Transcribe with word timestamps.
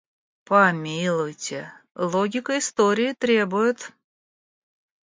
Помилуйте- 0.45 1.59
логика 2.13 2.51
истории 2.61 3.11
требует... 3.23 3.79